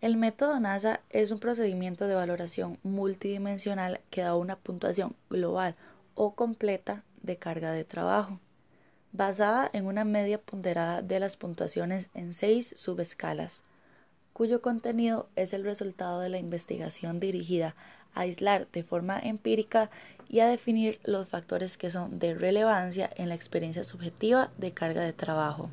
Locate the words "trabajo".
7.82-8.38, 25.12-25.70